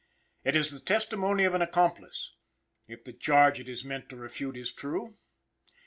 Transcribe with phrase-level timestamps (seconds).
[0.43, 2.33] It is the testimony of an accomplice,
[2.87, 5.19] if the charge it is meant to refute is true.